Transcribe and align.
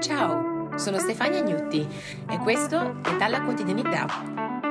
Ciao, 0.00 0.78
sono 0.78 0.96
Stefania 0.98 1.42
Gnutti 1.42 1.84
e 2.30 2.38
questo 2.38 3.02
è 3.02 3.16
Dalla 3.16 3.42
Quotidianità, 3.42 4.06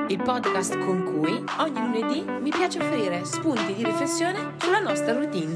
il 0.08 0.22
podcast 0.22 0.78
con 0.78 1.04
cui 1.04 1.44
ogni 1.58 1.80
lunedì 1.80 2.24
mi 2.40 2.48
piace 2.48 2.78
offrire 2.78 3.26
spunti 3.26 3.74
di 3.74 3.84
riflessione 3.84 4.54
sulla 4.58 4.78
nostra 4.80 5.12
routine. 5.12 5.54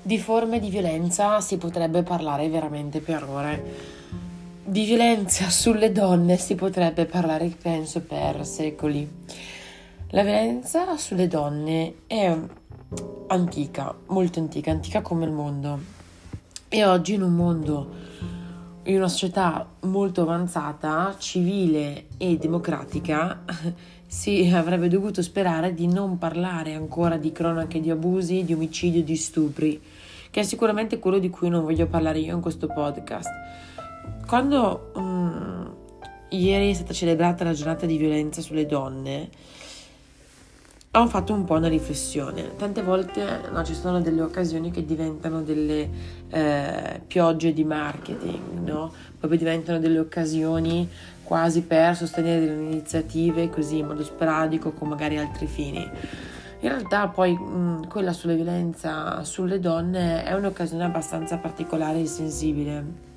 Di 0.00 0.18
forme 0.18 0.58
di 0.60 0.70
violenza 0.70 1.42
si 1.42 1.58
potrebbe 1.58 2.02
parlare 2.02 2.48
veramente 2.48 3.00
per 3.00 3.24
ore 3.24 3.91
di 4.72 4.86
violenza 4.86 5.50
sulle 5.50 5.92
donne 5.92 6.38
si 6.38 6.54
potrebbe 6.54 7.04
parlare, 7.04 7.54
penso, 7.60 8.00
per 8.00 8.46
secoli. 8.46 9.06
La 10.12 10.22
violenza 10.22 10.96
sulle 10.96 11.28
donne 11.28 11.96
è 12.06 12.34
antica, 13.26 13.94
molto 14.06 14.38
antica, 14.40 14.70
antica 14.70 15.02
come 15.02 15.26
il 15.26 15.30
mondo. 15.30 15.78
E 16.70 16.86
oggi 16.86 17.12
in 17.12 17.20
un 17.20 17.34
mondo, 17.34 17.90
in 18.84 18.96
una 18.96 19.08
società 19.08 19.68
molto 19.80 20.22
avanzata, 20.22 21.16
civile 21.18 22.06
e 22.16 22.38
democratica, 22.38 23.44
si 24.06 24.50
avrebbe 24.54 24.88
dovuto 24.88 25.20
sperare 25.20 25.74
di 25.74 25.86
non 25.86 26.16
parlare 26.16 26.72
ancora 26.72 27.18
di 27.18 27.30
cronache 27.30 27.78
di 27.78 27.90
abusi, 27.90 28.42
di 28.42 28.54
omicidio, 28.54 29.02
di 29.02 29.16
stupri, 29.16 29.78
che 30.30 30.40
è 30.40 30.44
sicuramente 30.44 30.98
quello 30.98 31.18
di 31.18 31.28
cui 31.28 31.50
non 31.50 31.62
voglio 31.62 31.86
parlare 31.88 32.20
io 32.20 32.34
in 32.34 32.40
questo 32.40 32.68
podcast 32.68 33.30
quando 34.26 34.90
um, 34.94 35.74
ieri 36.30 36.70
è 36.70 36.74
stata 36.74 36.92
celebrata 36.92 37.44
la 37.44 37.52
giornata 37.52 37.86
di 37.86 37.96
violenza 37.96 38.40
sulle 38.40 38.66
donne, 38.66 39.28
ho 40.94 41.06
fatto 41.06 41.32
un 41.32 41.44
po' 41.44 41.54
una 41.54 41.68
riflessione. 41.68 42.54
Tante 42.56 42.82
volte 42.82 43.48
no, 43.50 43.64
ci 43.64 43.74
sono 43.74 44.02
delle 44.02 44.20
occasioni 44.20 44.70
che 44.70 44.84
diventano 44.84 45.40
delle 45.40 45.88
eh, 46.28 47.00
piogge 47.06 47.54
di 47.54 47.64
marketing, 47.64 48.58
no? 48.62 48.92
Proprio 49.18 49.38
diventano 49.38 49.78
delle 49.78 49.98
occasioni 49.98 50.86
quasi 51.22 51.62
per 51.62 51.96
sostenere 51.96 52.44
delle 52.44 52.62
iniziative 52.62 53.48
così 53.48 53.78
in 53.78 53.86
modo 53.86 54.04
sporadico 54.04 54.72
con 54.72 54.88
magari 54.88 55.16
altri 55.16 55.46
fini. 55.46 55.80
In 56.60 56.68
realtà 56.68 57.08
poi 57.08 57.32
mh, 57.32 57.88
quella 57.88 58.12
sulla 58.12 58.34
violenza 58.34 59.24
sulle 59.24 59.60
donne 59.60 60.24
è 60.24 60.34
un'occasione 60.34 60.84
abbastanza 60.84 61.38
particolare 61.38 62.00
e 62.00 62.06
sensibile 62.06 63.10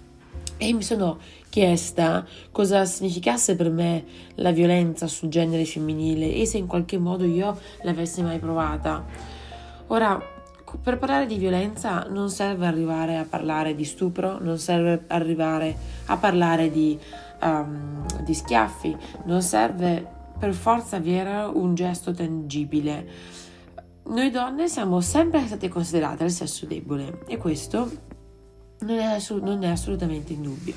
e 0.58 0.74
mi 0.74 0.82
sono 0.82 1.18
chiesta 1.50 2.26
cosa 2.52 2.86
significasse 2.86 3.56
per 3.56 3.70
me 3.70 4.04
la 4.36 4.52
violenza 4.52 5.08
sul 5.08 5.30
genere 5.30 5.66
femminile 5.66 6.34
e 6.34 6.46
se 6.46 6.58
in 6.58 6.68
qualche 6.68 6.98
modo 6.98 7.26
io 7.26 7.58
l'avessi 7.84 8.22
mai 8.22 8.40
provata. 8.40 9.06
Ora, 9.88 10.22
per 10.82 10.98
parlare 10.98 11.26
di 11.26 11.38
violenza 11.38 12.06
non 12.10 12.30
serve 12.30 12.66
arrivare 12.66 13.18
a 13.18 13.26
parlare 13.26 13.76
di 13.76 13.86
stupro, 13.86 14.38
non 14.40 14.58
serve 14.58 15.06
arrivare 15.08 15.76
a 16.08 16.18
parlare 16.18 16.70
di, 16.70 16.98
um, 17.42 18.06
di 18.24 18.34
schiaffi, 18.34 18.96
non 19.26 19.42
serve 19.42 20.06
per 20.38 20.54
forza 20.54 20.98
avere 20.98 21.50
un 21.54 21.76
gesto 21.76 22.12
tangibile. 22.14 23.08
Noi 24.08 24.30
donne 24.30 24.68
siamo 24.68 25.02
sempre 25.02 25.46
state 25.46 25.70
considerate 25.70 26.26
il 26.26 26.32
sesso 26.32 26.66
debole 26.66 27.22
e 27.28 27.38
questo 27.38 27.90
non 28.80 28.98
è, 28.98 29.04
assolut- 29.04 29.46
non 29.46 29.64
è 29.64 29.70
assolutamente 29.70 30.34
in 30.34 30.42
dubbio. 30.42 30.76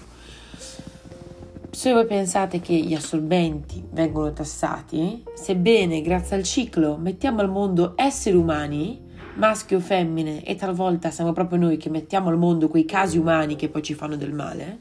Se 1.71 1.93
voi 1.93 2.07
pensate 2.07 2.61
che 2.61 2.75
gli 2.75 2.95
assorbenti 2.95 3.85
vengono 3.91 4.33
tassati, 4.33 5.23
sebbene 5.35 6.01
grazie 6.03 6.37
al 6.37 6.43
ciclo 6.43 6.97
mettiamo 6.97 7.41
al 7.41 7.51
mondo 7.51 7.93
esseri 7.95 8.37
umani, 8.37 9.01
maschi 9.35 9.75
o 9.75 9.81
femmine, 9.81 10.43
e 10.45 10.57
talvolta 10.57 11.11
siamo 11.11 11.33
proprio 11.33 11.59
noi 11.59 11.77
che 11.77 11.91
mettiamo 11.91 12.31
al 12.31 12.39
mondo 12.39 12.69
quei 12.69 12.85
casi 12.85 13.19
umani 13.19 13.55
che 13.55 13.69
poi 13.69 13.83
ci 13.83 13.95
fanno 13.95 14.17
del 14.17 14.33
male, 14.33 14.79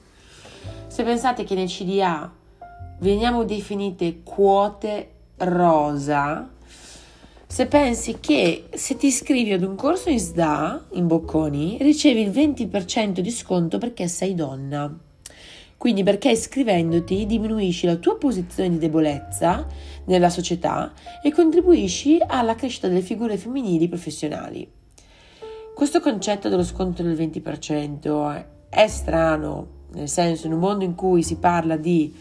se 0.88 1.03
pensate 1.03 1.44
che 1.44 1.53
nei 1.53 1.67
CDA 1.67 2.31
veniamo 3.00 3.44
definite 3.44 4.23
quote 4.23 5.11
rosa, 5.38 6.50
se 7.47 7.66
pensi 7.66 8.18
che 8.19 8.66
se 8.74 8.97
ti 8.97 9.08
iscrivi 9.08 9.53
ad 9.53 9.63
un 9.63 9.75
corso 9.75 10.09
in 10.09 10.19
SDA 10.19 10.88
in 10.91 11.08
Bocconi 11.08 11.78
ricevi 11.80 12.22
il 12.22 12.30
20% 12.30 13.19
di 13.19 13.31
sconto 13.31 13.78
perché 13.78 14.09
sei 14.09 14.35
donna. 14.35 14.96
Quindi 15.78 16.03
perché 16.03 16.31
iscrivendoti 16.31 17.25
diminuisci 17.25 17.86
la 17.86 17.96
tua 17.96 18.18
posizione 18.18 18.69
di 18.69 18.78
debolezza 18.78 19.66
nella 20.06 20.30
società 20.30 20.91
e 21.24 21.31
contribuisci 21.31 22.19
alla 22.25 22.56
crescita 22.56 22.90
delle 22.90 23.02
figure 23.02 23.38
femminili 23.38 23.88
professionali. 23.88 24.69
Questo 25.74 26.02
concetto 26.02 26.50
dello 26.50 26.63
sconto 26.63 27.02
del 27.02 27.16
20% 27.16 28.46
è 28.69 28.88
strano, 28.88 29.68
nel 29.94 30.09
senso 30.09 30.47
in 30.47 30.53
un 30.53 30.59
mondo 30.59 30.84
in 30.84 30.96
cui 30.96 31.24
si 31.24 31.38
parla 31.38 31.78
di 31.78 32.13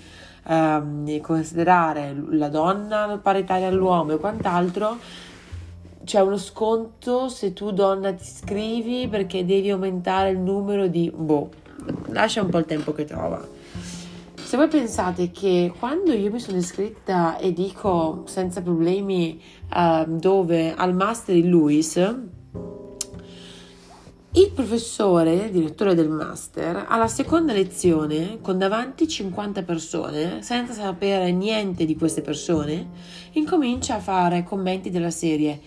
ehm, 0.46 1.20
considerare 1.20 2.14
la 2.30 2.48
donna 2.48 3.18
paritaria 3.22 3.68
all'uomo 3.68 4.12
e 4.12 4.18
quant'altro, 4.18 4.98
c'è 6.04 6.20
uno 6.20 6.38
sconto 6.38 7.28
se 7.28 7.52
tu 7.52 7.72
donna 7.72 8.12
ti 8.12 8.22
iscrivi 8.22 9.08
perché 9.08 9.44
devi 9.44 9.70
aumentare 9.70 10.30
il 10.30 10.38
numero 10.38 10.86
di... 10.86 11.12
boh, 11.14 11.50
lascia 12.06 12.42
un 12.42 12.48
po' 12.48 12.58
il 12.58 12.64
tempo 12.64 12.92
che 12.92 13.04
trova. 13.04 13.44
Se 14.34 14.56
voi 14.56 14.68
pensate 14.68 15.32
che 15.32 15.72
quando 15.76 16.12
io 16.12 16.30
mi 16.30 16.38
sono 16.38 16.58
iscritta 16.58 17.36
e 17.36 17.52
dico 17.52 18.22
senza 18.26 18.62
problemi 18.62 19.42
uh, 19.74 20.04
dove 20.06 20.72
al 20.72 20.94
master 20.94 21.34
di 21.34 21.48
Lewis, 21.48 21.96
il 24.36 24.50
professore, 24.50 25.50
direttore 25.50 25.94
del 25.94 26.10
master, 26.10 26.84
alla 26.88 27.08
seconda 27.08 27.54
lezione, 27.54 28.38
con 28.42 28.58
davanti 28.58 29.08
50 29.08 29.62
persone, 29.62 30.42
senza 30.42 30.74
sapere 30.74 31.32
niente 31.32 31.86
di 31.86 31.96
queste 31.96 32.20
persone, 32.20 32.86
incomincia 33.32 33.94
a 33.94 34.00
fare 34.00 34.44
commenti 34.44 34.90
della 34.90 35.10
serie. 35.10 35.58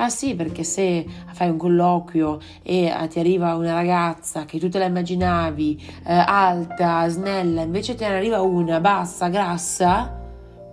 Ah 0.00 0.08
sì, 0.08 0.34
perché 0.34 0.64
se 0.64 1.06
fai 1.32 1.48
un 1.48 1.58
colloquio 1.58 2.40
e 2.64 2.86
eh, 2.86 3.06
ti 3.06 3.20
arriva 3.20 3.54
una 3.54 3.74
ragazza 3.74 4.44
che 4.46 4.58
tu 4.58 4.68
te 4.68 4.80
la 4.80 4.86
immaginavi 4.86 5.80
eh, 6.04 6.12
alta, 6.12 7.08
snella, 7.08 7.62
invece 7.62 7.94
te 7.94 8.08
ne 8.08 8.16
arriva 8.16 8.40
una 8.40 8.80
bassa, 8.80 9.28
grassa, 9.28 10.20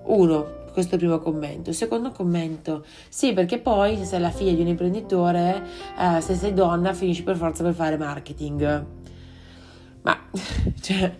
uno, 0.05 0.54
questo 0.75 0.97
primo 0.97 1.19
commento. 1.19 1.71
Secondo 1.71 2.11
commento, 2.11 2.85
sì, 3.07 3.31
perché 3.31 3.59
poi 3.59 3.95
se 3.95 4.03
sei 4.03 4.19
la 4.19 4.29
figlia 4.29 4.51
di 4.51 4.59
un 4.59 4.67
imprenditore, 4.67 5.63
eh, 5.97 6.19
se 6.19 6.35
sei 6.35 6.53
donna, 6.53 6.93
finisci 6.93 7.23
per 7.23 7.37
forza 7.37 7.63
per 7.63 7.73
fare 7.73 7.95
marketing. 7.95 8.85
Ma, 10.01 10.19
cioè, 10.81 11.15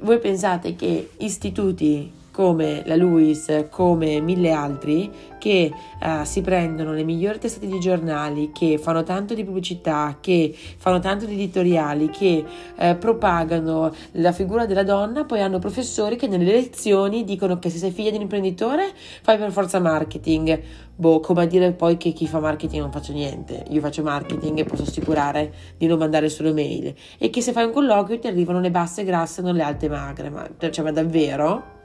voi 0.00 0.18
pensate 0.18 0.74
che 0.74 1.10
istituti 1.18 2.12
come 2.30 2.82
la 2.86 2.96
Lewis, 2.96 3.66
come 3.70 4.20
mille 4.20 4.50
altri, 4.50 5.10
che 5.38 5.72
uh, 5.72 6.24
si 6.24 6.40
prendono 6.42 6.92
le 6.92 7.02
migliori 7.02 7.38
testate 7.38 7.66
di 7.66 7.80
giornali, 7.80 8.50
che 8.52 8.78
fanno 8.78 9.02
tanto 9.02 9.34
di 9.34 9.44
pubblicità, 9.44 10.18
che 10.20 10.54
fanno 10.76 10.98
tanto 11.00 11.26
di 11.26 11.34
editoriali, 11.34 12.10
che 12.10 12.44
uh, 12.76 12.98
propagano 12.98 13.92
la 14.12 14.32
figura 14.32 14.66
della 14.66 14.84
donna, 14.84 15.24
poi 15.24 15.40
hanno 15.40 15.58
professori 15.58 16.16
che 16.16 16.28
nelle 16.28 16.52
lezioni 16.52 17.24
dicono 17.24 17.58
che 17.58 17.70
se 17.70 17.78
sei 17.78 17.90
figlia 17.90 18.10
di 18.10 18.16
un 18.16 18.22
imprenditore 18.22 18.90
fai 19.22 19.38
per 19.38 19.50
forza 19.50 19.80
marketing. 19.80 20.60
Boh, 20.94 21.20
come 21.20 21.44
a 21.44 21.46
dire 21.46 21.72
poi 21.72 21.96
che 21.96 22.12
chi 22.12 22.26
fa 22.26 22.40
marketing 22.40 22.82
non 22.82 22.92
faccio 22.92 23.14
niente, 23.14 23.64
io 23.70 23.80
faccio 23.80 24.02
marketing 24.02 24.58
e 24.58 24.64
posso 24.64 24.82
assicurare 24.82 25.50
di 25.78 25.86
non 25.86 25.98
mandare 25.98 26.28
solo 26.28 26.52
mail. 26.52 26.94
E 27.16 27.30
che 27.30 27.40
se 27.40 27.52
fai 27.52 27.64
un 27.64 27.72
colloquio 27.72 28.18
ti 28.18 28.26
arrivano 28.26 28.60
le 28.60 28.70
basse 28.70 29.02
grasse 29.02 29.40
non 29.40 29.54
le 29.54 29.62
alte 29.62 29.88
magre, 29.88 30.28
ma, 30.28 30.46
cioè, 30.58 30.84
ma 30.84 30.92
davvero? 30.92 31.78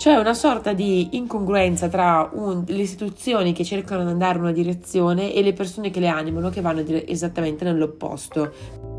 C'è 0.00 0.16
una 0.16 0.32
sorta 0.32 0.72
di 0.72 1.16
incongruenza 1.16 1.88
tra 1.88 2.30
un, 2.32 2.64
le 2.66 2.80
istituzioni 2.80 3.52
che 3.52 3.64
cercano 3.64 4.02
di 4.02 4.10
andare 4.10 4.38
in 4.38 4.44
una 4.44 4.52
direzione 4.52 5.34
e 5.34 5.42
le 5.42 5.52
persone 5.52 5.90
che 5.90 6.00
le 6.00 6.08
animano 6.08 6.48
che 6.48 6.62
vanno 6.62 6.82
esattamente 6.86 7.64
nell'opposto. 7.64 8.89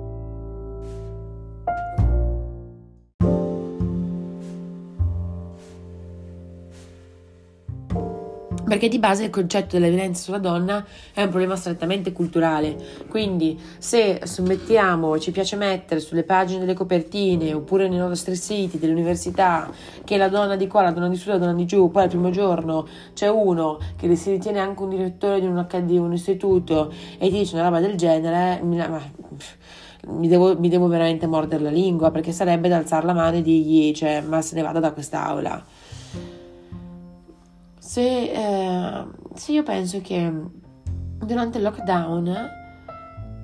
Perché 8.72 8.88
di 8.88 9.00
base 9.00 9.26
il 9.26 9.30
concetto 9.30 9.76
della 9.76 9.90
violenza 9.90 10.24
sulla 10.24 10.38
donna 10.38 10.86
è 11.14 11.24
un 11.24 11.28
problema 11.28 11.58
strettamente 11.58 12.14
culturale. 12.14 12.78
Quindi, 13.10 13.60
se 13.78 14.22
mettiamo, 14.44 15.20
ci 15.20 15.32
piace 15.32 15.58
mettere 15.58 16.00
sulle 16.00 16.24
pagine 16.24 16.62
delle 16.62 16.74
copertine 16.74 17.54
oppure 17.54 17.90
nei 17.90 17.98
nostri 17.98 18.34
siti 18.38 18.80
dell'università 18.80 19.70
che 20.06 20.16
la 20.16 20.30
donna 20.30 20.56
di 20.56 20.68
qua, 20.68 20.84
la 20.84 20.92
donna 20.92 21.10
di 21.10 21.18
su, 21.18 21.28
la 21.28 21.38
donna 21.38 21.52
di 21.52 21.66
giù, 21.66 21.92
poi 21.92 22.04
al 22.04 22.08
primo 22.08 22.30
giorno 22.30 22.88
c'è 23.14 23.28
uno 23.28 23.78
che 23.98 24.16
si 24.16 24.32
ritiene 24.32 24.60
anche 24.60 24.84
un 24.84 24.90
direttore 24.92 25.42
di 25.42 25.48
un, 25.48 25.68
di 25.84 25.98
un 25.98 26.14
istituto 26.14 26.94
e 27.18 27.28
ti 27.28 27.40
dice 27.40 27.56
una 27.56 27.66
roba 27.66 27.82
del 27.82 27.98
genere, 27.98 28.62
mi 28.64 30.30
devo, 30.30 30.58
mi 30.58 30.70
devo 30.70 30.88
veramente 30.88 31.28
mordere 31.28 31.62
la 31.62 31.72
lingua 31.72 32.10
perché 32.10 32.32
sarebbe 32.32 32.70
da 32.70 32.78
alzare 32.78 33.06
la 33.06 33.14
mano 33.14 33.36
e 33.36 33.42
dirgli, 33.42 33.94
cioè, 33.94 34.22
ma 34.22 34.42
se 34.42 34.56
ne 34.56 34.62
vada 34.62 34.80
da 34.80 34.94
quest'aula. 34.94 35.81
Se, 37.92 38.32
eh, 38.32 39.06
se 39.34 39.52
io 39.52 39.64
penso 39.64 40.00
che 40.00 40.32
durante 41.26 41.58
il 41.58 41.64
lockdown, 41.66 42.50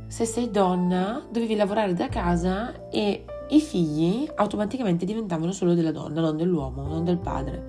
se 0.07 0.23
sei 0.23 0.49
donna, 0.49 1.27
dovevi 1.29 1.53
lavorare 1.53 1.93
da 1.93 2.07
casa 2.07 2.87
e 2.89 3.25
i 3.49 3.59
figli 3.59 4.25
automaticamente 4.35 5.03
diventavano 5.03 5.51
solo 5.51 5.73
della 5.73 5.91
donna, 5.91 6.21
non 6.21 6.37
dell'uomo, 6.37 6.87
non 6.87 7.03
del 7.03 7.17
padre. 7.17 7.61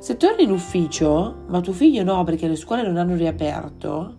Se 0.00 0.16
torni 0.16 0.42
in 0.42 0.50
ufficio, 0.50 1.44
ma 1.46 1.60
tuo 1.60 1.72
figlio 1.72 2.02
no 2.02 2.24
perché 2.24 2.48
le 2.48 2.56
scuole 2.56 2.82
non 2.82 2.96
hanno 2.96 3.14
riaperto, 3.14 4.16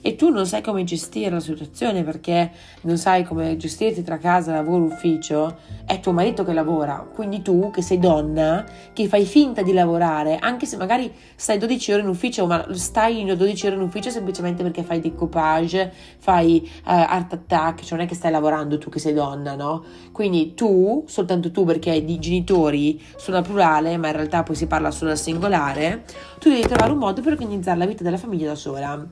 e 0.00 0.14
tu 0.14 0.30
non 0.30 0.46
sai 0.46 0.62
come 0.62 0.84
gestire 0.84 1.30
la 1.30 1.40
situazione 1.40 2.02
perché 2.02 2.50
non 2.82 2.96
sai 2.96 3.24
come 3.24 3.56
gestirti 3.56 4.02
tra 4.02 4.18
casa, 4.18 4.52
lavoro, 4.52 4.84
ufficio, 4.84 5.58
è 5.84 6.00
tuo 6.00 6.12
marito 6.12 6.44
che 6.44 6.52
lavora. 6.52 7.06
Quindi 7.12 7.42
tu, 7.42 7.70
che 7.70 7.82
sei 7.82 7.98
donna, 7.98 8.64
che 8.92 9.08
fai 9.08 9.24
finta 9.24 9.62
di 9.62 9.72
lavorare, 9.72 10.38
anche 10.38 10.66
se 10.66 10.76
magari 10.76 11.12
stai 11.34 11.58
12 11.58 11.92
ore 11.92 12.02
in 12.02 12.08
ufficio, 12.08 12.46
ma 12.46 12.66
stai 12.72 13.24
12 13.24 13.66
ore 13.66 13.76
in 13.76 13.82
ufficio 13.82 14.10
semplicemente 14.10 14.62
perché 14.62 14.82
fai 14.82 15.00
decoupage, 15.00 15.92
fai 16.18 16.62
uh, 16.64 16.80
art 16.84 17.32
attack, 17.32 17.82
cioè 17.82 17.96
non 17.98 18.06
è 18.06 18.08
che 18.08 18.14
stai 18.14 18.30
lavorando 18.30 18.78
tu 18.78 18.90
che 18.90 18.98
sei 18.98 19.12
donna, 19.12 19.54
no? 19.54 19.84
Quindi 20.12 20.54
tu, 20.54 21.04
soltanto 21.06 21.50
tu 21.50 21.64
perché 21.64 22.04
di 22.04 22.18
genitori 22.18 23.00
sono 23.16 23.38
a 23.38 23.42
plurale, 23.42 23.96
ma 23.96 24.08
in 24.08 24.14
realtà 24.14 24.42
poi 24.42 24.54
si 24.54 24.66
parla 24.66 24.90
solo 24.90 25.10
al 25.10 25.18
singolare, 25.18 26.04
tu 26.38 26.48
devi 26.48 26.62
trovare 26.62 26.92
un 26.92 26.98
modo 26.98 27.20
per 27.20 27.32
organizzare 27.32 27.78
la 27.78 27.86
vita 27.86 28.02
della 28.02 28.16
famiglia 28.16 28.48
da 28.48 28.54
sola. 28.54 29.06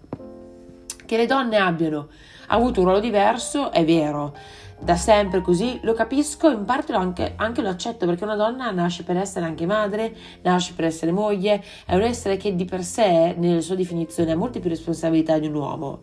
Che 1.06 1.16
le 1.16 1.26
donne 1.26 1.56
abbiano 1.56 2.08
avuto 2.48 2.80
un 2.80 2.86
ruolo 2.86 3.00
diverso 3.00 3.70
è 3.70 3.84
vero, 3.84 4.34
da 4.78 4.96
sempre 4.96 5.40
così, 5.40 5.78
lo 5.82 5.94
capisco, 5.94 6.50
in 6.50 6.64
parte 6.64 6.92
lo 6.92 6.98
anche, 6.98 7.34
anche, 7.36 7.62
lo 7.62 7.68
accetto 7.68 8.06
perché 8.06 8.24
una 8.24 8.34
donna 8.34 8.70
nasce 8.72 9.04
per 9.04 9.16
essere 9.16 9.46
anche 9.46 9.66
madre, 9.66 10.14
nasce 10.42 10.74
per 10.74 10.84
essere 10.84 11.12
moglie, 11.12 11.62
è 11.86 11.94
un 11.94 12.02
essere 12.02 12.36
che 12.36 12.54
di 12.56 12.64
per 12.64 12.82
sé, 12.82 13.34
nella 13.38 13.60
sua 13.60 13.76
definizione, 13.76 14.32
ha 14.32 14.36
molte 14.36 14.58
più 14.58 14.68
responsabilità 14.68 15.38
di 15.38 15.46
un 15.46 15.54
uomo. 15.54 16.00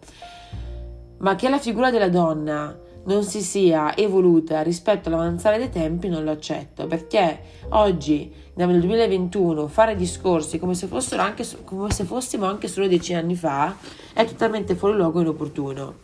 Ma 1.17 1.35
che 1.35 1.49
la 1.49 1.59
figura 1.59 1.91
della 1.91 2.09
donna 2.09 2.75
non 3.05 3.23
si 3.23 3.41
sia 3.41 3.95
evoluta 3.95 4.61
rispetto 4.61 5.09
all'avanzare 5.09 5.57
dei 5.57 5.69
tempi 5.69 6.07
non 6.07 6.23
lo 6.23 6.31
accetto 6.31 6.87
perché 6.87 7.39
oggi 7.69 8.31
nel 8.55 8.79
2021 8.79 9.67
fare 9.67 9.95
discorsi 9.95 10.59
come 10.59 10.75
se, 10.75 10.87
anche, 11.17 11.45
come 11.63 11.91
se 11.91 12.03
fossimo 12.03 12.45
anche 12.45 12.67
solo 12.67 12.87
dieci 12.87 13.13
anni 13.13 13.35
fa 13.35 13.75
è 14.13 14.25
totalmente 14.25 14.75
fuori 14.75 14.95
luogo 14.95 15.19
e 15.19 15.21
inopportuno. 15.23 15.95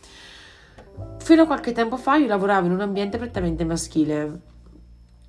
Fino 1.19 1.43
a 1.43 1.45
qualche 1.45 1.71
tempo 1.71 1.95
fa 1.95 2.15
io 2.15 2.27
lavoravo 2.27 2.65
in 2.65 2.73
un 2.73 2.81
ambiente 2.81 3.17
prettamente 3.17 3.63
maschile. 3.63 4.47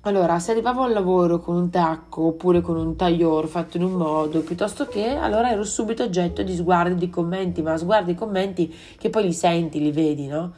Allora, 0.01 0.39
se 0.39 0.51
arrivavo 0.51 0.81
al 0.81 0.93
lavoro 0.93 1.39
con 1.39 1.55
un 1.55 1.69
tacco 1.69 2.23
oppure 2.23 2.61
con 2.61 2.75
un 2.75 2.95
tailleur 2.95 3.47
fatto 3.47 3.77
in 3.77 3.83
un 3.83 3.91
modo, 3.91 4.41
piuttosto 4.41 4.87
che, 4.87 5.09
allora 5.09 5.51
ero 5.51 5.63
subito 5.63 6.01
oggetto 6.01 6.41
di 6.41 6.55
sguardi, 6.55 6.95
di 6.95 7.09
commenti, 7.09 7.61
ma 7.61 7.77
sguardi 7.77 8.11
e 8.11 8.15
commenti 8.15 8.75
che 8.97 9.11
poi 9.11 9.25
li 9.25 9.33
senti, 9.33 9.79
li 9.79 9.91
vedi, 9.91 10.25
no? 10.25 10.53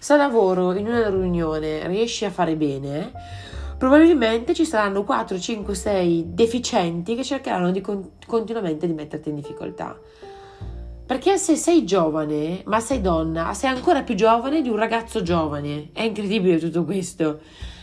Se 0.00 0.12
al 0.12 0.20
lavoro 0.20 0.72
in 0.74 0.86
una 0.86 1.10
riunione 1.10 1.84
riesci 1.88 2.24
a 2.24 2.30
fare 2.30 2.54
bene, 2.54 3.10
probabilmente 3.76 4.54
ci 4.54 4.64
saranno 4.64 5.02
4, 5.02 5.36
5, 5.36 5.74
6 5.74 6.24
deficienti 6.28 7.16
che 7.16 7.24
cercheranno 7.24 7.72
di 7.72 7.80
con- 7.80 8.12
continuamente 8.24 8.86
di 8.86 8.92
metterti 8.92 9.28
in 9.28 9.34
difficoltà. 9.34 9.98
Perché 11.04 11.36
se 11.36 11.56
sei 11.56 11.84
giovane, 11.84 12.62
ma 12.66 12.78
sei 12.78 13.00
donna, 13.00 13.52
sei 13.54 13.70
ancora 13.70 14.04
più 14.04 14.14
giovane 14.14 14.62
di 14.62 14.68
un 14.68 14.76
ragazzo 14.76 15.22
giovane. 15.22 15.88
È 15.92 16.02
incredibile 16.02 16.58
tutto 16.58 16.84
questo. 16.84 17.40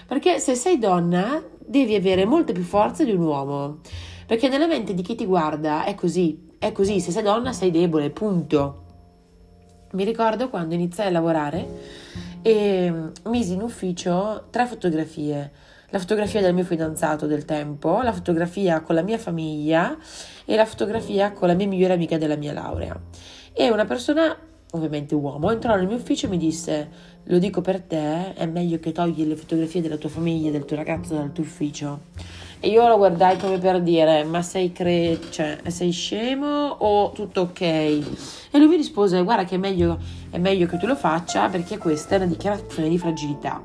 Perché 0.08 0.40
se 0.40 0.56
sei 0.56 0.78
donna, 0.80 1.44
devi 1.60 1.96
avere 1.96 2.24
molta 2.26 2.54
più 2.54 2.64
forza 2.64 3.04
di 3.04 3.12
un 3.12 3.22
uomo. 3.22 3.80
Perché 4.26 4.48
nella 4.48 4.68
mente 4.68 4.94
di 4.94 5.02
chi 5.02 5.16
ti 5.16 5.26
guarda 5.26 5.84
è 5.84 5.96
così. 5.96 6.52
È 6.58 6.72
così, 6.72 7.02
se 7.02 7.12
sei 7.12 7.24
donna 7.24 7.52
sei 7.52 7.72
debole, 7.72 8.10
punto. 8.12 8.84
Mi 9.92 10.06
ricordo 10.06 10.50
quando 10.50 10.76
iniziai 10.76 11.08
a 11.08 11.12
lavorare 11.12 12.04
e 12.46 12.94
misi 13.24 13.54
in 13.54 13.62
ufficio 13.64 14.46
tre 14.52 14.68
fotografie. 14.68 15.52
La 15.90 15.98
fotografia 15.98 16.42
del 16.42 16.54
mio 16.54 16.64
fidanzato 16.64 17.26
del 17.26 17.44
tempo, 17.44 18.04
la 18.04 18.14
fotografia 18.14 18.82
con 18.82 18.94
la 18.94 19.02
mia 19.02 19.18
famiglia 19.18 19.98
e 20.46 20.56
la 20.56 20.66
fotografia 20.68 21.32
con 21.32 21.48
la 21.48 21.56
mia 21.56 21.68
migliore 21.68 21.94
amica 21.94 22.20
della 22.20 22.36
mia 22.36 22.54
laurea. 22.54 23.02
E 23.52 23.72
una 23.72 23.86
persona, 23.86 24.38
ovviamente 24.74 25.16
uomo, 25.16 25.50
entrò 25.50 25.76
nel 25.76 25.88
mio 25.88 25.96
ufficio 25.96 26.28
e 26.28 26.30
mi 26.30 26.38
disse: 26.38 26.90
Lo 27.24 27.40
dico 27.40 27.62
per 27.62 27.82
te, 27.82 28.36
è 28.36 28.46
meglio 28.46 28.78
che 28.78 28.92
togli 28.92 29.26
le 29.26 29.36
fotografie 29.36 29.82
della 29.82 29.98
tua 29.98 30.10
famiglia 30.10 30.52
del 30.52 30.66
tuo 30.66 30.76
ragazzo 30.76 31.16
dal 31.16 31.32
tuo 31.32 31.44
ufficio. 31.44 32.00
E 32.66 32.70
io 32.70 32.88
lo 32.88 32.98
guardai 32.98 33.38
come 33.38 33.60
per 33.60 33.80
dire: 33.80 34.24
Ma 34.24 34.42
sei, 34.42 34.72
cre- 34.72 35.20
cioè, 35.30 35.60
sei 35.68 35.92
scemo 35.92 36.70
o 36.70 37.12
tutto 37.12 37.42
ok? 37.42 37.62
E 37.62 38.04
lui 38.54 38.66
mi 38.66 38.76
rispose: 38.76 39.22
Guarda, 39.22 39.44
che 39.44 39.54
è 39.54 39.58
meglio, 39.60 40.00
è 40.32 40.40
meglio 40.40 40.66
che 40.66 40.78
tu 40.78 40.88
lo 40.88 40.96
faccia 40.96 41.48
perché 41.48 41.78
questa 41.78 42.16
è 42.16 42.18
una 42.18 42.26
dichiarazione 42.26 42.90
di 42.90 42.98
fragilità. 42.98 43.62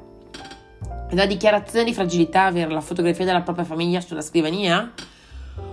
È 1.09 1.15
una 1.15 1.25
dichiarazione 1.25 1.87
di 1.87 1.95
fragilità 1.95 2.45
avere 2.45 2.71
la 2.71 2.83
fotografia 2.83 3.25
della 3.25 3.41
propria 3.41 3.65
famiglia 3.65 4.03
sulla 4.03 4.21
scrivania? 4.21 4.93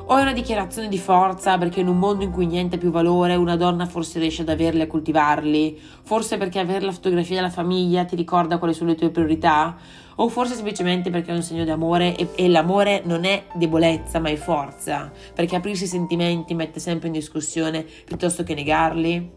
O 0.06 0.18
è 0.18 0.21
una 0.21 0.31
dichiarazione 0.31 0.88
di 0.88 0.97
forza 0.97 1.57
perché 1.57 1.81
in 1.81 1.89
un 1.89 2.00
mondo 2.00 2.24
in 2.24 2.31
cui 2.31 2.45
niente 2.45 2.77
ha 2.77 2.79
più 2.79 2.91
valore 2.91 3.35
una 3.35 3.57
donna 3.57 3.85
forse 3.85 4.19
riesce 4.19 4.44
ad 4.44 4.50
averli 4.50 4.79
e 4.79 4.83
a 4.83 4.88
coltivarli? 4.88 5.77
Forse 6.01 6.38
perché 6.38 6.59
avere 6.59 6.85
la 6.85 6.94
fotografia 6.94 7.35
della 7.35 7.50
famiglia 7.50 8.06
ti 8.06 8.15
ricorda 8.15 8.57
quali 8.57 8.74
sono 8.74 8.91
le 8.91 8.95
tue 8.95 9.09
priorità? 9.09 9.75
O 10.19 10.29
forse 10.29 10.55
semplicemente 10.55 11.09
perché 11.09 11.31
è 11.31 11.35
un 11.35 11.43
segno 11.43 11.63
di 11.63 11.69
amore 11.69 12.15
e, 12.15 12.29
e 12.35 12.49
l'amore 12.49 13.01
non 13.05 13.23
è 13.23 13.45
debolezza 13.53 14.19
ma 14.19 14.29
è 14.29 14.35
forza? 14.35 15.11
Perché 15.33 15.55
aprirsi 15.55 15.83
i 15.83 15.87
sentimenti 15.87 16.55
mette 16.55 16.79
sempre 16.79 17.07
in 17.07 17.13
discussione 17.13 17.85
piuttosto 18.05 18.43
che 18.43 18.55
negarli? 18.55 19.31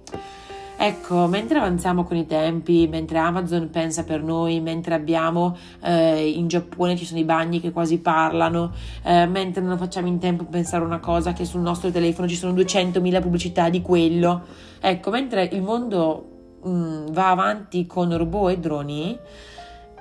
Ecco, 0.83 1.27
mentre 1.27 1.59
avanziamo 1.59 2.05
con 2.05 2.17
i 2.17 2.25
tempi, 2.25 2.89
mentre 2.89 3.19
Amazon 3.19 3.69
pensa 3.69 4.03
per 4.03 4.23
noi, 4.23 4.61
mentre 4.61 4.95
abbiamo 4.95 5.55
eh, 5.83 6.27
in 6.27 6.49
Giappone 6.49 6.97
ci 6.97 7.05
sono 7.05 7.21
i 7.21 7.25
bagni 7.25 7.61
che 7.61 7.71
quasi 7.71 7.99
parlano, 7.99 8.73
eh, 9.03 9.27
mentre 9.27 9.63
non 9.63 9.77
facciamo 9.77 10.07
in 10.07 10.19
tempo 10.19 10.45
a 10.45 10.47
pensare 10.47 10.83
una 10.83 10.99
cosa 10.99 11.35
che 11.35 11.45
sul 11.45 11.61
nostro 11.61 11.91
telefono 11.91 12.27
ci 12.27 12.35
sono 12.35 12.55
200.000 12.55 13.21
pubblicità 13.21 13.69
di 13.69 13.83
quello. 13.83 14.41
Ecco, 14.81 15.11
mentre 15.11 15.51
il 15.53 15.61
mondo 15.61 16.57
mh, 16.63 16.71
mm, 16.71 17.07
va 17.09 17.29
avanti 17.29 17.87
con 17.87 18.17
robot 18.17 18.51
e 18.51 18.59
droni, 18.59 19.19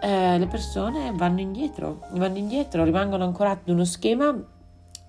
eh, 0.01 0.37
le 0.37 0.47
persone 0.47 1.11
vanno 1.13 1.39
indietro, 1.39 2.05
vanno 2.11 2.37
indietro, 2.37 2.83
rimangono 2.83 3.23
ancorate 3.23 3.61
ad 3.69 3.75
uno 3.75 3.85
schema 3.85 4.35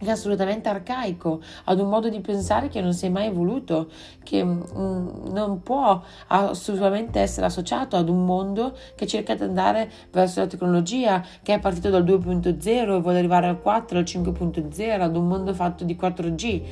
è 0.06 0.10
assolutamente 0.10 0.68
arcaico, 0.68 1.42
ad 1.64 1.78
un 1.78 1.88
modo 1.90 2.08
di 2.08 2.20
pensare 2.20 2.68
che 2.68 2.80
non 2.80 2.94
si 2.94 3.04
è 3.04 3.08
mai 3.10 3.26
evoluto, 3.26 3.90
che 4.22 4.42
mm, 4.42 5.26
non 5.30 5.60
può 5.62 6.02
assolutamente 6.28 7.20
essere 7.20 7.46
associato 7.46 7.96
ad 7.96 8.08
un 8.08 8.24
mondo 8.24 8.74
che 8.94 9.06
cerca 9.06 9.34
di 9.34 9.42
andare 9.42 9.90
verso 10.10 10.40
la 10.40 10.46
tecnologia, 10.46 11.22
che 11.42 11.54
è 11.54 11.58
partito 11.60 11.90
dal 11.90 12.04
2.0 12.04 12.66
e 12.66 13.00
vuole 13.00 13.18
arrivare 13.18 13.46
al 13.46 13.60
4, 13.60 13.98
al 13.98 14.04
5.0, 14.04 15.00
ad 15.00 15.16
un 15.16 15.28
mondo 15.28 15.52
fatto 15.52 15.84
di 15.84 15.94
4G. 16.00 16.62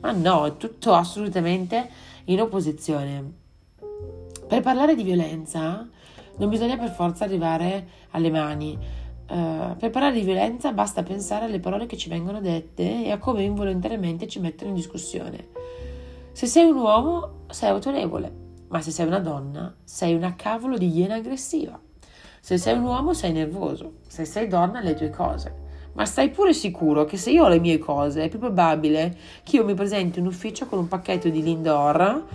Ma 0.00 0.12
no, 0.12 0.46
è 0.46 0.56
tutto 0.56 0.94
assolutamente 0.94 1.86
in 2.24 2.40
opposizione. 2.40 3.32
Per 4.46 4.62
parlare 4.62 4.94
di 4.94 5.02
violenza 5.02 5.86
non 6.40 6.48
bisogna 6.48 6.76
per 6.76 6.90
forza 6.90 7.24
arrivare 7.24 7.86
alle 8.10 8.30
mani 8.30 8.98
Uh, 9.30 9.76
per 9.76 9.90
parlare 9.90 10.14
di 10.14 10.22
violenza 10.22 10.72
basta 10.72 11.04
pensare 11.04 11.44
alle 11.44 11.60
parole 11.60 11.86
che 11.86 11.96
ci 11.96 12.08
vengono 12.08 12.40
dette 12.40 13.04
e 13.04 13.12
a 13.12 13.18
come 13.18 13.44
involontariamente 13.44 14.26
ci 14.26 14.40
mettono 14.40 14.70
in 14.70 14.74
discussione. 14.74 15.50
Se 16.32 16.46
sei 16.46 16.68
un 16.68 16.74
uomo 16.74 17.44
sei 17.48 17.68
autorevole, 17.68 18.32
ma 18.70 18.80
se 18.80 18.90
sei 18.90 19.06
una 19.06 19.20
donna 19.20 19.72
sei 19.84 20.14
una 20.14 20.34
cavolo 20.34 20.76
di 20.76 20.88
iena 20.88 21.14
aggressiva. 21.14 21.80
Se 22.40 22.58
sei 22.58 22.76
un 22.76 22.82
uomo 22.82 23.12
sei 23.12 23.30
nervoso, 23.30 23.98
se 24.08 24.24
sei 24.24 24.48
donna 24.48 24.80
le 24.80 24.94
tue 24.94 25.10
cose. 25.10 25.54
Ma 25.92 26.04
stai 26.06 26.30
pure 26.30 26.52
sicuro 26.52 27.04
che 27.04 27.16
se 27.16 27.30
io 27.30 27.44
ho 27.44 27.48
le 27.48 27.60
mie 27.60 27.78
cose 27.78 28.24
è 28.24 28.28
più 28.28 28.40
probabile 28.40 29.16
che 29.44 29.54
io 29.54 29.64
mi 29.64 29.74
presenti 29.74 30.18
in 30.18 30.26
ufficio 30.26 30.66
con 30.66 30.80
un 30.80 30.88
pacchetto 30.88 31.28
di 31.28 31.40
Lindor 31.40 32.26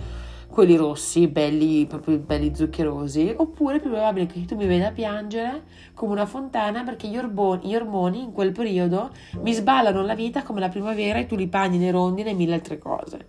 quelli 0.56 0.76
rossi, 0.76 1.26
belli, 1.28 1.84
proprio 1.84 2.16
belli 2.16 2.54
zuccherosi, 2.54 3.34
oppure 3.36 3.76
è 3.76 3.78
più 3.78 3.90
probabile 3.90 4.24
che 4.24 4.46
tu 4.46 4.56
mi 4.56 4.64
veda 4.64 4.90
piangere 4.90 5.64
come 5.92 6.12
una 6.12 6.24
fontana 6.24 6.82
perché 6.82 7.08
gli, 7.08 7.18
ormoni, 7.18 7.68
gli 7.68 7.74
ormoni 7.74 8.22
in 8.22 8.32
quel 8.32 8.52
periodo 8.52 9.10
mi 9.42 9.52
sballano 9.52 10.00
la 10.00 10.14
vita 10.14 10.42
come 10.42 10.60
la 10.60 10.70
primavera, 10.70 11.18
i 11.18 11.26
tulipani, 11.26 11.78
le 11.78 11.90
rondine 11.90 12.30
e 12.30 12.32
mille 12.32 12.54
altre 12.54 12.78
cose. 12.78 13.26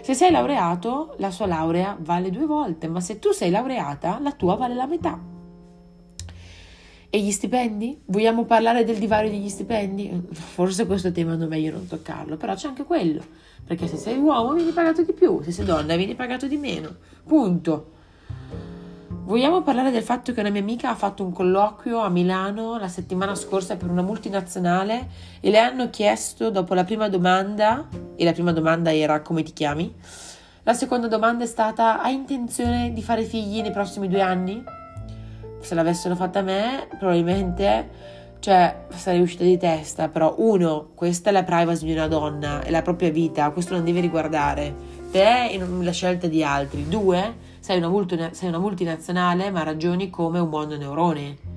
Se 0.00 0.14
sei 0.14 0.30
laureato, 0.30 1.16
la 1.18 1.32
sua 1.32 1.46
laurea 1.46 1.96
vale 1.98 2.30
due 2.30 2.46
volte, 2.46 2.86
ma 2.86 3.00
se 3.00 3.18
tu 3.18 3.32
sei 3.32 3.50
laureata, 3.50 4.20
la 4.22 4.30
tua 4.30 4.54
vale 4.54 4.74
la 4.74 4.86
metà. 4.86 5.18
E 7.10 7.20
gli 7.20 7.32
stipendi? 7.32 8.00
Vogliamo 8.04 8.44
parlare 8.44 8.84
del 8.84 8.98
divario 8.98 9.28
degli 9.28 9.48
stipendi? 9.48 10.28
Forse 10.30 10.86
questo 10.86 11.10
tema 11.10 11.32
non 11.32 11.42
è 11.42 11.46
meglio 11.48 11.72
non 11.72 11.88
toccarlo, 11.88 12.36
però 12.36 12.54
c'è 12.54 12.68
anche 12.68 12.84
quello. 12.84 13.24
Perché 13.66 13.86
se 13.86 13.96
sei 13.96 14.18
uomo 14.18 14.52
vieni 14.52 14.72
pagato 14.72 15.02
di 15.02 15.12
più, 15.12 15.40
se 15.42 15.52
sei 15.52 15.64
donna 15.64 15.96
vieni 15.96 16.14
pagato 16.14 16.46
di 16.46 16.56
meno. 16.56 16.94
Punto. 17.24 17.90
Vogliamo 19.24 19.62
parlare 19.62 19.92
del 19.92 20.02
fatto 20.02 20.32
che 20.32 20.40
una 20.40 20.50
mia 20.50 20.60
amica 20.60 20.90
ha 20.90 20.96
fatto 20.96 21.22
un 21.22 21.32
colloquio 21.32 22.00
a 22.00 22.08
Milano 22.08 22.76
la 22.76 22.88
settimana 22.88 23.36
scorsa 23.36 23.76
per 23.76 23.88
una 23.88 24.02
multinazionale 24.02 25.08
e 25.38 25.48
le 25.50 25.58
hanno 25.58 25.90
chiesto 25.90 26.50
dopo 26.50 26.74
la 26.74 26.82
prima 26.82 27.08
domanda, 27.08 27.88
e 28.16 28.24
la 28.24 28.32
prima 28.32 28.52
domanda 28.52 28.92
era 28.92 29.22
come 29.22 29.44
ti 29.44 29.52
chiami? 29.52 29.94
La 30.64 30.74
seconda 30.74 31.06
domanda 31.06 31.44
è 31.44 31.46
stata 31.46 32.02
hai 32.02 32.14
intenzione 32.14 32.92
di 32.92 33.00
fare 33.00 33.22
figli 33.22 33.60
nei 33.60 33.70
prossimi 33.70 34.08
due 34.08 34.20
anni? 34.20 34.62
Se 35.60 35.74
l'avessero 35.76 36.16
fatta 36.16 36.40
a 36.40 36.42
me, 36.42 36.88
probabilmente 36.98 37.88
cioè, 38.42 38.86
sarei 38.88 39.20
uscita 39.20 39.44
di 39.44 39.56
testa, 39.56 40.08
però 40.08 40.34
uno, 40.38 40.88
questa 40.96 41.30
è 41.30 41.32
la 41.32 41.44
privacy 41.44 41.84
di 41.84 41.92
una 41.92 42.08
donna, 42.08 42.60
è 42.64 42.70
la 42.70 42.82
propria 42.82 43.08
vita, 43.08 43.48
questo 43.52 43.74
non 43.74 43.84
deve 43.84 44.00
riguardare 44.00 44.74
te 45.12 45.48
e 45.48 45.58
non 45.58 45.84
la 45.84 45.92
scelta 45.92 46.26
di 46.26 46.42
altri. 46.42 46.88
Due, 46.88 47.36
sei 47.60 47.78
una, 47.78 47.88
multina- 47.88 48.32
sei 48.32 48.48
una 48.48 48.58
multinazionale 48.58 49.52
ma 49.52 49.62
ragioni 49.62 50.10
come 50.10 50.40
un 50.40 50.48
mononeurone. 50.48 51.51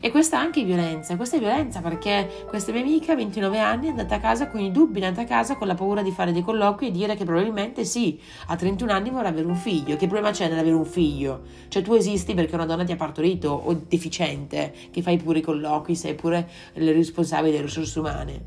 E 0.00 0.12
questa 0.12 0.38
è 0.38 0.44
anche 0.44 0.62
violenza, 0.62 1.16
questa 1.16 1.38
è 1.38 1.38
violenza 1.40 1.80
perché 1.80 2.44
questa 2.46 2.70
mia 2.70 2.82
amica, 2.82 3.16
29 3.16 3.58
anni, 3.58 3.86
è 3.88 3.90
andata 3.90 4.14
a 4.14 4.20
casa 4.20 4.46
con 4.46 4.60
i 4.60 4.70
dubbi, 4.70 5.00
è 5.00 5.06
andata 5.06 5.22
a 5.22 5.24
casa 5.24 5.56
con 5.56 5.66
la 5.66 5.74
paura 5.74 6.02
di 6.02 6.12
fare 6.12 6.30
dei 6.30 6.42
colloqui 6.42 6.86
e 6.86 6.90
dire 6.92 7.16
che 7.16 7.24
probabilmente 7.24 7.84
sì, 7.84 8.20
a 8.46 8.54
31 8.54 8.92
anni 8.92 9.10
vorrà 9.10 9.26
avere 9.26 9.48
un 9.48 9.56
figlio. 9.56 9.96
Che 9.96 10.06
problema 10.06 10.30
c'è 10.30 10.48
nell'avere 10.48 10.76
un 10.76 10.84
figlio? 10.84 11.42
Cioè 11.66 11.82
tu 11.82 11.94
esisti 11.94 12.34
perché 12.34 12.54
una 12.54 12.64
donna 12.64 12.84
ti 12.84 12.92
ha 12.92 12.96
partorito 12.96 13.48
o 13.50 13.74
deficiente, 13.88 14.72
che 14.92 15.02
fai 15.02 15.16
pure 15.16 15.40
i 15.40 15.42
colloqui, 15.42 15.96
sei 15.96 16.14
pure 16.14 16.48
il 16.74 16.94
responsabile 16.94 17.50
delle 17.50 17.64
risorse 17.64 17.98
umane. 17.98 18.44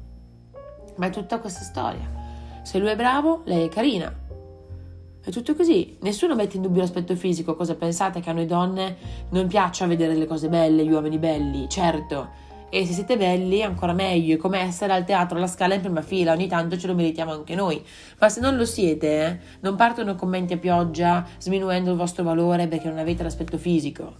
Ma 0.95 1.07
è 1.07 1.09
tutta 1.09 1.39
questa 1.39 1.63
storia. 1.63 2.09
Se 2.63 2.79
lui 2.79 2.91
è 2.91 2.95
bravo, 2.95 3.41
lei 3.43 3.65
è 3.65 3.69
carina. 3.69 4.20
È 5.23 5.29
tutto 5.29 5.53
così, 5.53 5.97
nessuno 6.01 6.33
mette 6.33 6.55
in 6.55 6.63
dubbio 6.63 6.81
l'aspetto 6.81 7.15
fisico, 7.15 7.55
cosa 7.55 7.75
pensate 7.75 8.21
che 8.21 8.31
a 8.31 8.33
noi 8.33 8.47
donne 8.47 8.97
non 9.29 9.47
piaccia 9.47 9.85
vedere 9.85 10.15
le 10.15 10.25
cose 10.25 10.49
belle, 10.49 10.83
gli 10.83 10.91
uomini 10.91 11.19
belli, 11.19 11.69
certo. 11.69 12.29
E 12.69 12.87
se 12.87 12.93
siete 12.93 13.17
belli, 13.17 13.61
ancora 13.61 13.93
meglio, 13.93 14.33
è 14.33 14.37
come 14.37 14.61
essere 14.61 14.93
al 14.93 15.05
teatro 15.05 15.37
alla 15.37 15.45
scala 15.45 15.75
in 15.75 15.81
prima 15.81 16.01
fila, 16.01 16.31
ogni 16.33 16.47
tanto 16.47 16.75
ce 16.75 16.87
lo 16.87 16.95
meritiamo 16.95 17.31
anche 17.33 17.53
noi. 17.53 17.83
Ma 18.17 18.29
se 18.29 18.39
non 18.39 18.55
lo 18.55 18.65
siete, 18.65 19.07
eh, 19.07 19.39
non 19.59 19.75
partono 19.75 20.15
commenti 20.15 20.53
a 20.53 20.57
pioggia 20.57 21.23
sminuendo 21.37 21.91
il 21.91 21.97
vostro 21.97 22.23
valore 22.23 22.67
perché 22.67 22.87
non 22.87 22.97
avete 22.97 23.21
l'aspetto 23.21 23.59
fisico. 23.59 24.15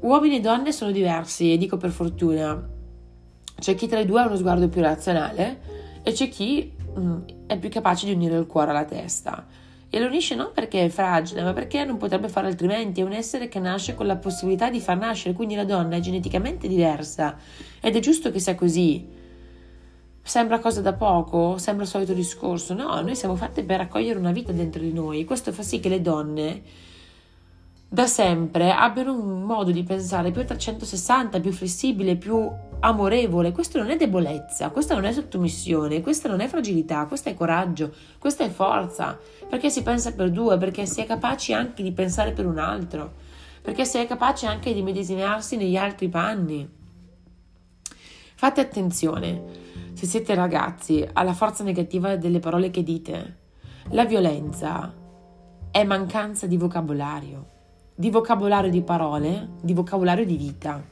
Uomini 0.00 0.36
e 0.36 0.40
donne 0.40 0.70
sono 0.70 0.92
diversi, 0.92 1.52
e 1.52 1.58
dico 1.58 1.76
per 1.76 1.90
fortuna. 1.90 2.68
C'è 3.58 3.74
chi 3.74 3.88
tra 3.88 3.98
i 3.98 4.06
due 4.06 4.20
ha 4.20 4.26
uno 4.26 4.36
sguardo 4.36 4.68
più 4.68 4.80
razionale 4.80 5.60
e 6.02 6.12
c'è 6.12 6.28
chi 6.28 6.78
Mm, 6.98 7.20
è 7.50 7.58
più 7.58 7.68
capace 7.68 8.06
di 8.06 8.12
unire 8.12 8.36
il 8.36 8.46
cuore 8.46 8.70
alla 8.70 8.84
testa. 8.84 9.44
E 9.92 9.98
lo 9.98 10.06
unisce 10.06 10.36
non 10.36 10.52
perché 10.54 10.84
è 10.84 10.88
fragile, 10.88 11.42
ma 11.42 11.52
perché 11.52 11.84
non 11.84 11.96
potrebbe 11.96 12.28
fare 12.28 12.46
altrimenti. 12.46 13.00
È 13.00 13.04
un 13.04 13.12
essere 13.12 13.48
che 13.48 13.58
nasce 13.58 13.96
con 13.96 14.06
la 14.06 14.14
possibilità 14.14 14.70
di 14.70 14.78
far 14.78 14.96
nascere, 14.96 15.34
quindi 15.34 15.56
la 15.56 15.64
donna 15.64 15.96
è 15.96 16.00
geneticamente 16.00 16.68
diversa. 16.68 17.36
Ed 17.80 17.96
è 17.96 17.98
giusto 17.98 18.30
che 18.30 18.38
sia 18.38 18.54
così. 18.54 19.04
Sembra 20.22 20.60
cosa 20.60 20.80
da 20.80 20.92
poco? 20.92 21.58
Sembra 21.58 21.82
il 21.82 21.90
solito 21.90 22.12
discorso? 22.12 22.72
No, 22.72 23.00
noi 23.00 23.16
siamo 23.16 23.34
fatte 23.34 23.64
per 23.64 23.78
raccogliere 23.78 24.16
una 24.16 24.30
vita 24.30 24.52
dentro 24.52 24.80
di 24.80 24.92
noi. 24.92 25.24
Questo 25.24 25.50
fa 25.50 25.62
sì 25.62 25.80
che 25.80 25.88
le 25.88 26.00
donne 26.00 26.62
da 27.88 28.06
sempre 28.06 28.70
abbiano 28.70 29.12
un 29.12 29.42
modo 29.42 29.72
di 29.72 29.82
pensare 29.82 30.30
più 30.30 30.42
a 30.42 30.44
360, 30.44 31.40
più 31.40 31.50
flessibile, 31.50 32.14
più 32.14 32.48
amorevole. 32.80 33.52
Questo 33.52 33.78
non 33.78 33.90
è 33.90 33.96
debolezza, 33.96 34.70
questa 34.70 34.94
non 34.94 35.04
è 35.04 35.12
sottomissione, 35.12 36.00
questa 36.00 36.28
non 36.28 36.40
è 36.40 36.48
fragilità, 36.48 37.06
questo 37.06 37.28
è 37.28 37.34
coraggio, 37.34 37.92
questa 38.18 38.44
è 38.44 38.50
forza, 38.50 39.18
perché 39.48 39.70
si 39.70 39.82
pensa 39.82 40.12
per 40.12 40.30
due, 40.30 40.58
perché 40.58 40.86
si 40.86 41.00
è 41.00 41.06
capaci 41.06 41.52
anche 41.52 41.82
di 41.82 41.92
pensare 41.92 42.32
per 42.32 42.46
un 42.46 42.58
altro, 42.58 43.14
perché 43.62 43.84
si 43.84 43.98
è 43.98 44.06
capaci 44.06 44.46
anche 44.46 44.72
di 44.72 44.82
medesimarsi 44.82 45.56
negli 45.56 45.76
altri 45.76 46.08
panni. 46.08 46.68
Fate 48.34 48.60
attenzione, 48.60 49.42
se 49.92 50.06
siete 50.06 50.34
ragazzi, 50.34 51.06
alla 51.12 51.34
forza 51.34 51.62
negativa 51.62 52.16
delle 52.16 52.38
parole 52.38 52.70
che 52.70 52.82
dite. 52.82 53.38
La 53.90 54.04
violenza 54.04 54.94
è 55.70 55.84
mancanza 55.84 56.46
di 56.46 56.56
vocabolario 56.56 57.58
di 58.00 58.08
vocabolario 58.08 58.70
di 58.70 58.80
parole, 58.80 59.50
di 59.60 59.74
vocabolario 59.74 60.24
di 60.24 60.38
vita. 60.38 60.82